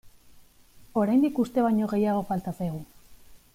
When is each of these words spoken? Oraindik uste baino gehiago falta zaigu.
Oraindik 1.01 1.43
uste 1.45 1.67
baino 1.67 1.91
gehiago 1.93 2.25
falta 2.33 2.57
zaigu. 2.63 2.83